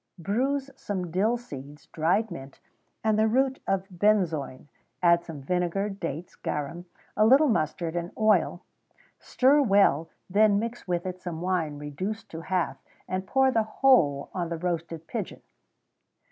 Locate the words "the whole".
13.51-14.31